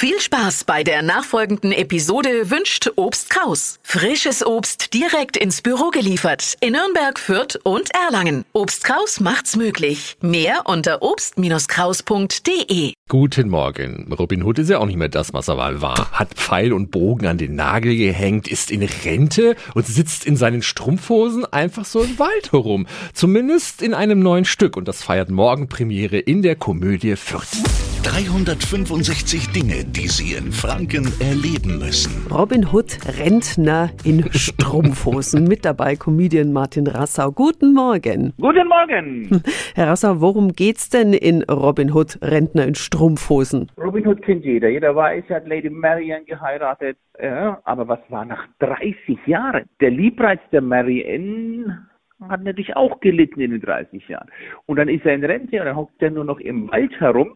[0.00, 3.80] Viel Spaß bei der nachfolgenden Episode wünscht Obst Kraus.
[3.82, 8.44] Frisches Obst direkt ins Büro geliefert in Nürnberg, Fürth und Erlangen.
[8.52, 10.16] Obst Kraus macht's möglich.
[10.20, 12.92] Mehr unter obst-kraus.de.
[13.08, 14.12] Guten Morgen.
[14.16, 16.12] Robin Hood ist ja auch nicht mehr das, was er mal war.
[16.12, 20.62] Hat Pfeil und Bogen an den Nagel gehängt, ist in Rente und sitzt in seinen
[20.62, 22.86] Strumpfhosen einfach so im Wald herum.
[23.14, 27.64] Zumindest in einem neuen Stück und das feiert morgen Premiere in der Komödie Fürth.
[28.08, 32.26] 365 Dinge, die Sie in Franken erleben müssen.
[32.32, 35.44] Robin Hood, Rentner in Strumpfhosen.
[35.44, 37.30] Mit dabei Comedian Martin Rassau.
[37.30, 38.32] Guten Morgen.
[38.40, 39.42] Guten Morgen.
[39.74, 43.70] Herr Rassau, worum geht's denn in Robin Hood, Rentner in Strumpfhosen?
[43.76, 44.70] Robin Hood kennt jeder.
[44.70, 46.96] Jeder weiß, er hat Lady Marianne geheiratet.
[47.22, 49.66] Ja, aber was war nach 30 Jahren?
[49.82, 51.86] Der Liebreiz der Marianne
[52.26, 54.30] hat natürlich auch gelitten in den 30 Jahren.
[54.64, 57.34] Und dann ist er in Rente und dann hockt er nur noch im Wald herum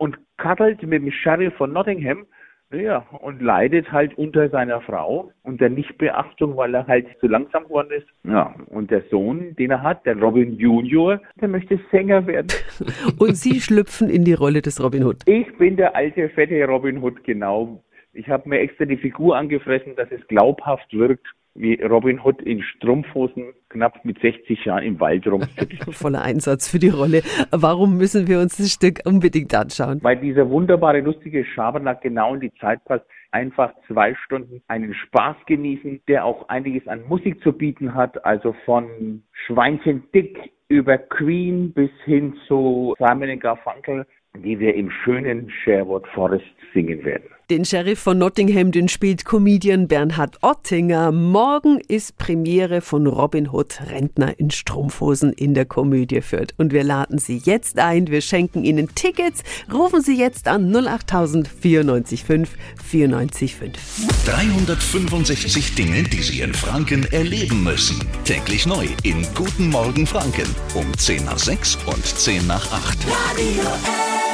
[0.00, 2.24] und kaddelt mit dem Sheriff von Nottingham,
[2.72, 7.64] ja, und leidet halt unter seiner Frau und der Nichtbeachtung, weil er halt zu langsam
[7.64, 8.06] geworden ist.
[8.22, 12.48] Ja, und der Sohn, den er hat, der Robin Junior, der möchte Sänger werden.
[13.18, 15.22] Und Sie schlüpfen in die Rolle des Robin Hood.
[15.26, 17.82] Ich bin der alte, fette Robin Hood, genau.
[18.12, 21.26] Ich habe mir extra die Figur angefressen, dass es glaubhaft wirkt,
[21.60, 25.84] wie Robin Hood in Strumpfhosen knapp mit 60 Jahren im Wald rumsitzt.
[25.94, 27.22] Voller Einsatz für die Rolle.
[27.50, 30.00] Warum müssen wir uns das Stück unbedingt anschauen?
[30.02, 33.04] Weil dieser wunderbare, lustige Schabernack genau in die Zeit passt.
[33.32, 38.24] Einfach zwei Stunden einen Spaß genießen, der auch einiges an Musik zu bieten hat.
[38.24, 45.50] Also von Schweinchen Dick über Queen bis hin zu Simon Garfunkel, die wir im schönen
[45.50, 47.24] Sherwood Forest singen werden.
[47.50, 51.10] Den Sheriff von Nottingham, den spielt Comedian Bernhard Ottinger.
[51.10, 56.54] Morgen ist Premiere von Robin Hood, Rentner in Strumpfhosen in der Komödie Fürth.
[56.58, 58.06] Und wir laden Sie jetzt ein.
[58.06, 59.42] Wir schenken Ihnen Tickets.
[59.72, 64.26] Rufen Sie jetzt an 08000 94 5 94 5.
[64.26, 67.98] 365 Dinge, die Sie in Franken erleben müssen.
[68.24, 72.96] Täglich neu in Guten Morgen Franken um 10 nach 6 und 10 nach 8.
[73.08, 74.29] Radio L.